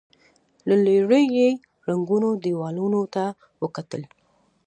له 0.67 0.75
ليرې 0.85 1.21
يې 1.35 1.49
ړنګو 1.87 2.17
دېوالونو 2.43 3.01
ته 3.13 3.25
وکتل. 3.63 4.01